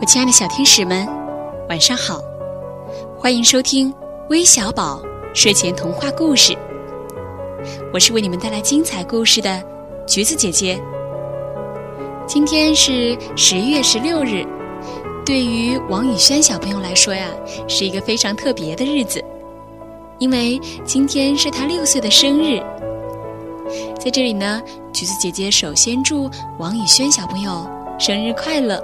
[0.00, 1.04] 我亲爱的小天使们，
[1.68, 2.22] 晚上好！
[3.18, 3.92] 欢迎收听
[4.30, 5.02] 微小宝
[5.34, 6.56] 睡前童话故事。
[7.92, 9.60] 我是为你们带来精彩故事的
[10.06, 10.80] 橘子姐姐。
[12.28, 14.46] 今天是十月十六日，
[15.26, 17.26] 对于王宇轩小朋友来说呀，
[17.66, 19.20] 是一个非常特别的日子，
[20.20, 22.62] 因为今天是他六岁的生日。
[23.98, 24.62] 在这里呢，
[24.92, 27.68] 橘子姐姐首先祝王宇轩小朋友
[27.98, 28.80] 生日快乐。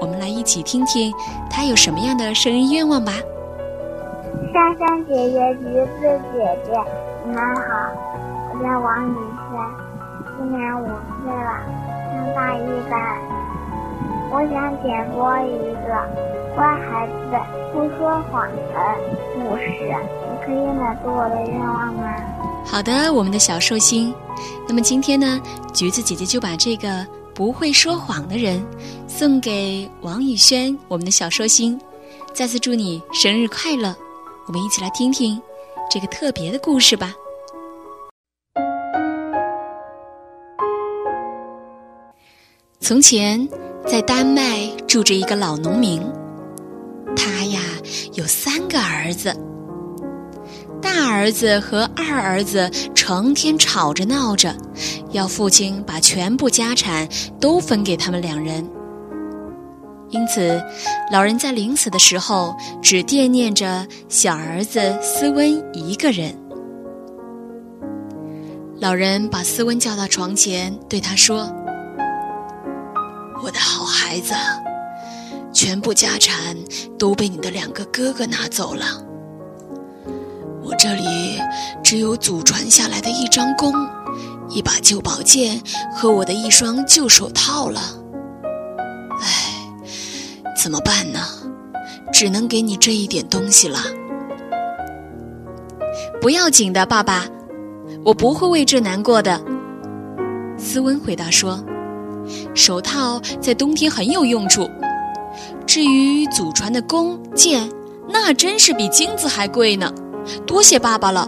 [0.00, 1.12] 我们来一起听听
[1.50, 3.12] 他有什么样的生日愿望吧。
[4.52, 6.72] 珊珊姐姐、橘子姐姐，
[7.24, 7.62] 你们好，
[8.52, 9.14] 我叫王雨
[9.46, 9.60] 轩，
[10.38, 11.50] 今年五岁了，
[12.10, 12.58] 上大一
[12.90, 12.98] 班。
[14.32, 15.88] 我想点播一个
[16.54, 17.36] 乖孩子
[17.72, 18.74] 不说谎的
[19.34, 22.14] 故事，你可以满足我的愿望吗？
[22.64, 24.14] 好的，我们的小寿星。
[24.68, 25.40] 那么今天呢，
[25.72, 28.64] 橘子姐姐就把这个不会说谎的人
[29.08, 31.80] 送给王宇轩，我们的小寿星。
[32.32, 33.94] 再次祝你生日快乐！
[34.46, 35.40] 我们一起来听听
[35.90, 37.12] 这个特别的故事吧。
[42.80, 43.48] 从前，
[43.86, 46.00] 在丹麦住着一个老农民，
[47.16, 47.60] 他呀
[48.14, 49.34] 有三个儿子。
[50.82, 54.54] 大儿子和二儿子成天吵着闹着，
[55.12, 57.08] 要父亲把全部家产
[57.40, 58.68] 都分给他们两人。
[60.10, 60.60] 因此，
[61.12, 66.36] 老人在临死的时候只惦念着小儿子斯温一个人。
[68.80, 71.48] 老人把斯温叫到床前，对他说
[73.44, 74.34] ：“我的好孩子，
[75.52, 76.56] 全部家产
[76.98, 78.84] 都被你的两个哥哥拿走了。”
[80.64, 81.38] 我这里
[81.84, 83.72] 只有祖传下来的一张弓、
[84.50, 85.60] 一把旧宝剑
[85.94, 87.80] 和我的一双旧手套了。
[89.20, 89.54] 唉，
[90.60, 91.20] 怎么办呢？
[92.12, 93.78] 只能给你这一点东西了。
[96.20, 97.24] 不要紧的，爸爸，
[98.04, 99.40] 我不会为这难过的。
[100.58, 101.62] 斯温回答说
[102.54, 104.68] ：“手套在冬天很有用处。
[105.66, 107.70] 至于祖传的弓箭，
[108.08, 109.90] 那真是比金子还贵呢。”
[110.46, 111.26] 多谢爸爸了。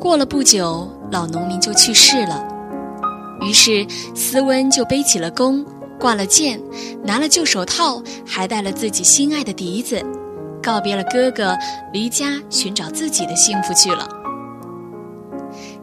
[0.00, 2.42] 过了不久，老农民就去世了，
[3.42, 5.62] 于是斯温就背起了弓，
[6.00, 6.58] 挂了箭，
[7.04, 10.02] 拿了旧手套，还带了自己心爱的笛子，
[10.62, 11.54] 告别了哥哥，
[11.92, 14.08] 离家寻找自己的幸福去了。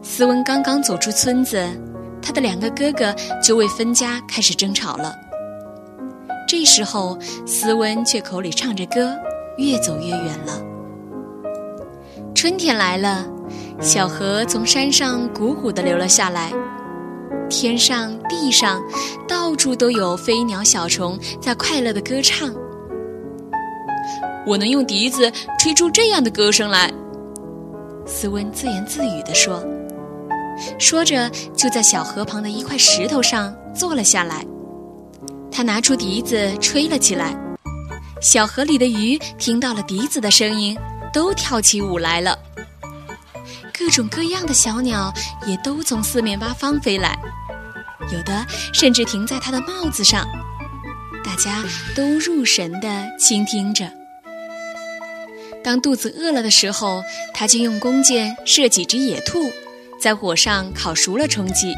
[0.02, 1.64] 斯温刚刚走出村子，
[2.20, 5.14] 他的两个哥哥就为分家开始争吵了。
[6.48, 9.14] 这时候，斯温却口里唱着歌。
[9.58, 10.62] 越走越远了。
[12.32, 13.26] 春天来了，
[13.80, 16.52] 小河从山上汩汩地流了下来，
[17.48, 18.82] 天上地上
[19.28, 22.52] 到处都有飞鸟小虫在快乐地歌唱。
[24.44, 25.30] 我能用笛子
[25.60, 26.92] 吹出这样的歌声来，
[28.04, 29.64] 斯温自言自语地说。
[30.76, 34.44] 说着，就在小河旁的一块石头上坐了下来。
[35.52, 37.36] 他拿出笛子吹了起来。
[38.20, 40.76] 小河里的鱼听到了笛子的声音，
[41.12, 42.36] 都跳起舞来了。
[43.78, 45.14] 各种各样的小鸟
[45.46, 47.16] 也都从四面八方飞来，
[48.12, 50.26] 有的甚至停在他的帽子上。
[51.24, 53.88] 大家都入神地倾听着。
[55.62, 57.02] 当肚子饿了的时候，
[57.32, 59.52] 他就用弓箭射几只野兔，
[60.00, 61.72] 在火上烤熟了充饥。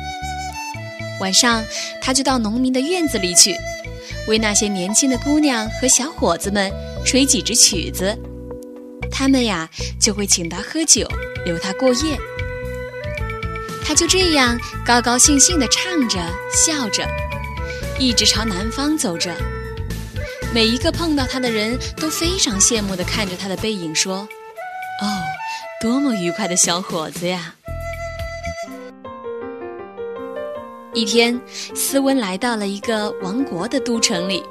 [1.21, 1.62] 晚上，
[2.00, 3.55] 他就到农民的院子里去。
[4.27, 6.72] 为那些年轻的姑娘和小伙子们
[7.05, 8.17] 吹几支曲子，
[9.11, 9.69] 他们呀
[10.00, 11.06] 就会请他喝酒，
[11.45, 12.19] 留他过夜。
[13.84, 16.19] 他就这样高高兴兴地唱着，
[16.53, 17.05] 笑着，
[17.99, 19.34] 一直朝南方走着。
[20.55, 24.29] 每一个碰到他的人都非常羡慕地看着他的背影，说
[25.03, 25.06] ：“哦，
[25.81, 27.55] 多么愉快的小伙子呀！”
[30.93, 31.41] 一天，
[31.75, 34.44] 斯温来到了一个王国的都城里。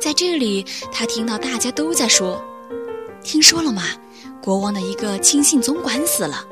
[0.00, 2.40] 在这里，他听到大家都在说
[3.22, 3.82] ：“听说了吗？
[4.42, 6.44] 国王的一个亲信总管死了，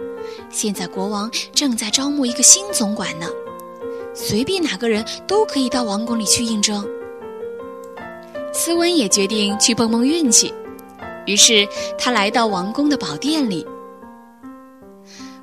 [0.51, 3.27] 现在国王正在招募一个新总管呢。
[4.15, 6.87] 随便哪个人都可以到王宫里去应征。”
[8.53, 10.53] 斯温也决定去碰碰运气，
[11.27, 11.67] 于是
[11.99, 13.67] 他来到王宫的宝殿里。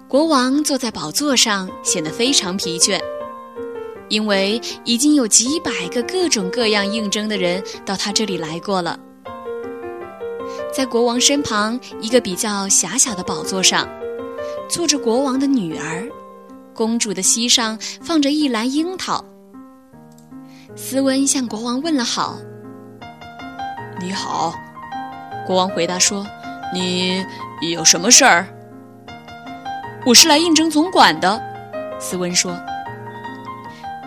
[0.07, 2.99] 国王坐在宝座上，显得非常疲倦，
[4.09, 8.99] 因为已经有几百个各种各样应征的人到他这里来过了。
[10.75, 13.87] 在国王身旁，一个比较狭小的宝座上，
[14.67, 16.05] 坐着国王的女儿，
[16.73, 19.23] 公主的膝上放着一篮樱桃。
[20.75, 22.35] 斯温向国王问了好。
[24.01, 24.53] 你好，
[25.47, 26.27] 国王回答说
[26.75, 27.23] ：“你
[27.71, 28.45] 有什么事儿？”
[30.05, 31.41] 我是来应征总管的，
[32.01, 32.53] 斯温说。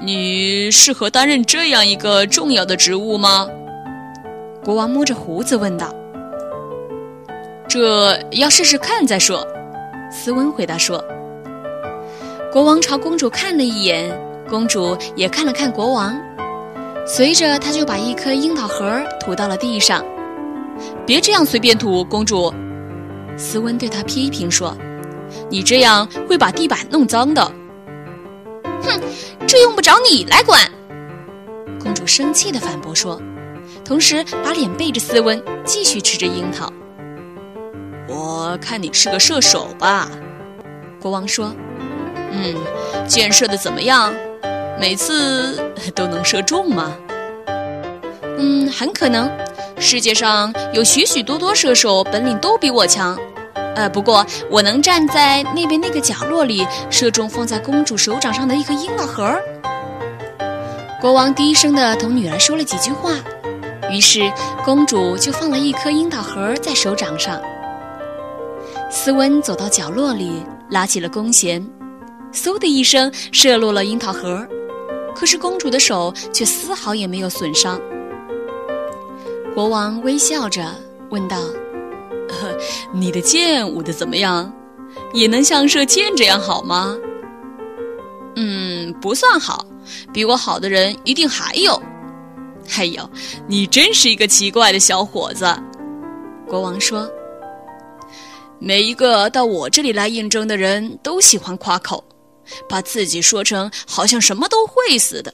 [0.03, 3.49] 你适合担任这样一个重要的职务吗？
[4.63, 5.95] 国王摸着胡子问道。
[7.69, 9.47] 这要试试看再说，
[10.11, 11.05] 斯温回答说。
[12.51, 14.11] 国王朝公主看了一眼，
[14.49, 16.19] 公主也看了看国王，
[17.07, 20.03] 随着他就把一颗樱桃核吐到了地上。
[21.05, 22.51] 别这样随便吐，公主，
[23.37, 24.75] 斯温对他批评说
[25.51, 27.53] ：“你这样会把地板弄脏的。”
[28.81, 28.99] 哼，
[29.47, 30.59] 这用不着你来管。”
[31.79, 33.21] 公主生气地反驳说，
[33.85, 36.73] 同时把脸背着斯温，继续吃着樱桃。
[38.09, 40.09] “我看你是个射手吧？”
[41.01, 41.55] 国王说。
[42.31, 42.55] “嗯，
[43.07, 44.13] 箭射的怎么样？
[44.79, 46.93] 每次都能射中吗
[48.39, 49.31] ？”“嗯，很可能。
[49.79, 53.19] 世界上有许许多多射手，本领都比我强。”
[53.77, 59.39] 呃，不过我能站在那边那个角落里，射中放在公主手掌上的一颗樱桃核。
[61.01, 63.13] 国王低声的同女儿说了几句话，
[63.89, 64.31] 于是
[64.65, 67.41] 公主就放了一颗樱桃核在手掌上。
[68.91, 71.65] 斯温走到角落里，拉起了弓弦，
[72.33, 74.47] 嗖的一声射落了樱桃核，
[75.15, 77.81] 可是公主的手却丝毫也没有损伤。
[79.55, 80.75] 国王微笑着
[81.11, 81.39] 问道。
[82.31, 82.55] 呵
[82.93, 84.53] 你的箭舞得怎么样？
[85.15, 86.97] 也能像射箭这样好吗？
[88.37, 89.65] 嗯，不算好，
[90.13, 91.81] 比我好的人一定还有。
[92.77, 93.09] 哎呦，
[93.47, 95.47] 你真是一个奇怪的小伙子。
[96.47, 97.11] 国王说
[98.61, 102.03] ：“每一个到我这里来应征的人都喜欢夸口，
[102.69, 105.33] 把自己说成好像什么都会似的。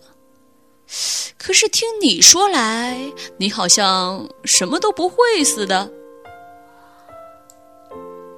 [1.39, 2.97] 可是听你说来，
[3.39, 5.91] 你好像什么都不会似的。”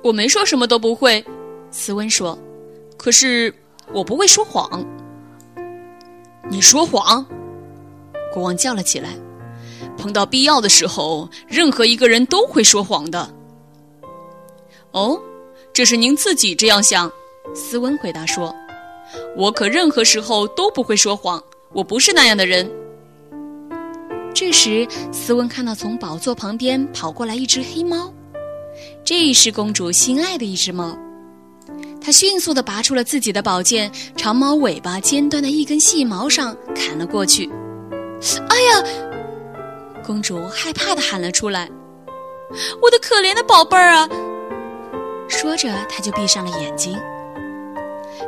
[0.05, 1.25] 我没说什么都不会，
[1.73, 2.39] 斯温说。
[2.97, 3.53] 可是
[3.93, 4.87] 我不会说谎。
[6.49, 7.27] 你说谎！
[8.33, 9.09] 国王叫了起来。
[9.99, 13.35] 碰到必要的时候，任何一个人都会说谎的。
[14.97, 15.21] 哦，
[15.75, 17.13] 这是您自己这样想。
[17.55, 18.53] 斯温回答说
[19.37, 22.69] ：“我可任何时候都不会说谎，我不是那样的人。”
[24.33, 28.11] 这时，斯温看到从宝座旁边跑过来一只黑猫。
[29.05, 30.97] 这是公主心爱的一只猫，
[32.01, 37.51] 她迅速地拔出了自己的宝剑，朝猫尾巴尖端的一根细毛上砍了过去。
[38.49, 38.83] 哎呀！
[40.03, 41.71] 公主害怕地喊了出来
[42.81, 44.09] ：“我的可怜的宝贝儿啊！”
[45.29, 46.99] 说着，他就闭上了眼睛。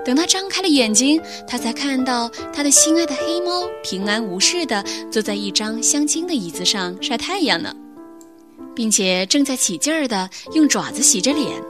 [0.04, 7.74] 等他张开了眼睛，他才看到他的心爱的黑猫平安无事的坐在一张镶金的椅子上晒太阳呢。
[8.78, 11.60] 并且正在起劲儿的用爪子洗着脸。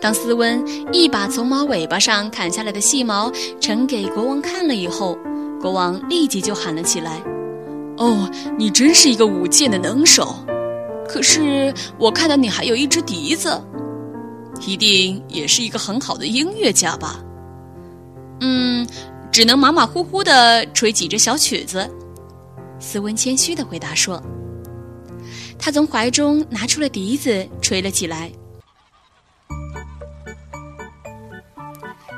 [0.00, 3.28] 当斯温一把从猫尾巴上砍下来的细毛
[3.60, 5.18] 呈给国王看了以后，
[5.60, 7.20] 国王立即就喊了起来
[7.98, 10.32] ：“哦，你真是一个舞剑的能手！
[11.08, 13.60] 可是我看到你还有一只笛子，
[14.60, 17.20] 一定也是一个很好的音乐家吧
[18.40, 18.86] ？”“嗯，
[19.32, 21.90] 只能马马虎虎地吹几支小曲子。”
[22.78, 24.22] 斯温谦虚的回答说。
[25.62, 28.32] 他从怀中拿出了笛子，吹了起来。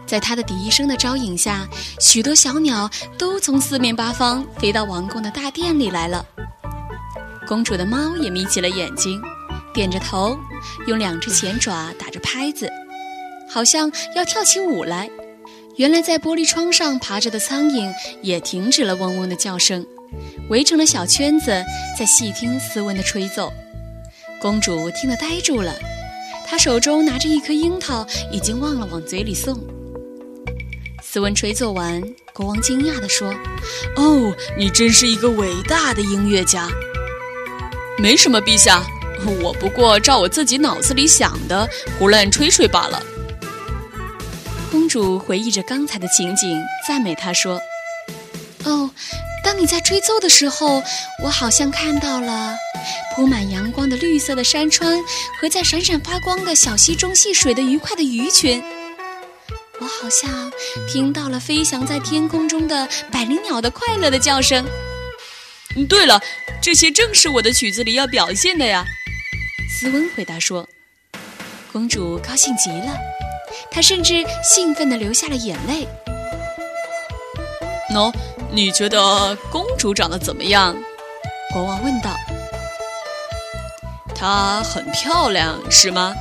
[0.07, 1.67] 在他的笛声的招引下，
[1.99, 6.25] 许多小鸟都从四面八方飞到王宫的大殿里来了。
[7.49, 9.21] 公主的猫也眯起了眼睛，
[9.73, 10.39] 点着头，
[10.87, 12.71] 用两只前爪打着拍子，
[13.49, 15.11] 好像要跳起舞来。
[15.77, 19.85] 原来在玻璃窗上爬着的苍蝇也停止了嗡嗡的叫声。
[20.51, 21.65] 围成了小圈子，
[21.99, 23.51] 在细听斯文的吹奏。
[24.41, 25.75] 公主听得呆住了，
[26.47, 29.59] 她手中拿着一颗樱桃，已经忘了往嘴里送。
[31.03, 32.03] 斯文吹奏完，
[32.35, 33.35] 国王惊讶地说
[33.97, 36.69] ：“哦，你真是一个伟大的音乐家。
[37.99, 38.83] ”“没什么，陛下，
[39.27, 43.03] 我不过照我自己脑子里想的胡乱吹吹罢了。”
[44.71, 47.61] 公主回忆着刚才的情景，赞美他说
[48.65, 48.91] ：“哦。”
[49.45, 50.81] 当你在吹奏的时候，
[51.21, 52.55] 我好像看到了
[53.13, 54.97] 铺满阳光的绿色的山川
[55.41, 58.63] 和在闪闪发光的小溪中戏水的愉快的鱼群。
[59.81, 60.51] 我好像
[60.89, 64.65] 听到了飞翔在天空中的百灵鸟的快乐的叫声。
[65.89, 66.21] 对了，
[66.63, 68.87] 这些正是我的曲子里要表现的呀。
[69.75, 70.69] 斯温回答说。
[71.73, 72.95] 公主高兴极了，
[73.71, 75.89] 她甚至兴奋地流下了眼泪。
[77.91, 78.13] 喏，
[78.51, 80.77] 你觉得公主长得怎么样？
[81.51, 82.11] 国王问道。
[84.15, 86.15] 她很漂亮，是吗？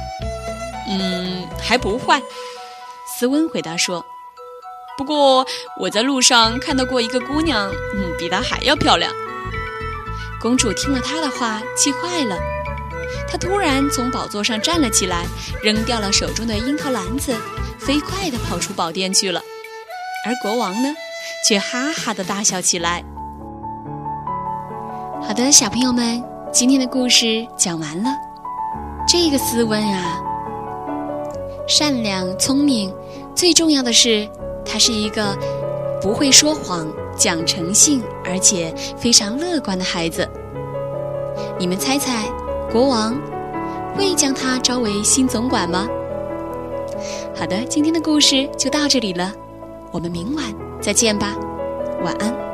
[0.88, 2.22] 嗯，还不坏。
[3.14, 4.06] 斯温回答说。
[4.98, 5.46] 不过
[5.78, 9.12] 我在路上看到过一个姑娘，嗯，比她还要漂亮。
[10.40, 12.40] 公主听了他的话，气坏了。
[13.32, 15.26] 他突然从宝座上站了起来，
[15.64, 17.34] 扔掉了手中的樱桃篮子，
[17.80, 19.42] 飞快地跑出宝殿去了。
[20.26, 20.94] 而国王呢，
[21.48, 23.02] 却哈哈地大笑起来。
[25.24, 26.22] 好的，小朋友们，
[26.52, 28.10] 今天的故事讲完了。
[29.08, 30.20] 这个斯温啊，
[31.70, 32.94] 善良聪明，
[33.34, 34.28] 最重要的是，
[34.66, 35.38] 他是一个
[36.02, 36.86] 不会说谎。
[37.18, 40.28] 讲诚信，而且非常乐观的孩子。
[41.60, 42.26] 你们猜猜，
[42.72, 43.14] 国王
[43.94, 45.88] 会将他招为新总管吗？
[47.36, 49.34] 好的，今天的故事就到这里了，
[49.92, 50.46] 我们明晚
[50.80, 51.36] 再见吧，
[52.02, 52.51] 晚安。